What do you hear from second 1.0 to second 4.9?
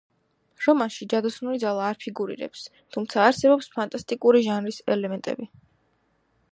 ჯადოსნური ძალა არ ფიგურირებს, თუმცა არსებობს ფანტასტიკური ჟანრის